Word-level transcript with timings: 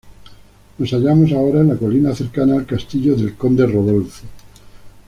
Nos 0.79 0.93
hallamos 0.93 1.31
ahora 1.31 1.59
en 1.59 1.67
la 1.67 1.77
colina 1.77 2.15
cercana 2.15 2.55
al 2.55 2.65
castillo 2.65 3.15
del 3.15 3.35
conde 3.35 3.67
Rodolfo. 3.67 4.25